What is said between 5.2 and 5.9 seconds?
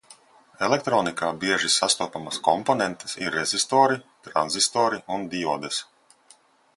diodes.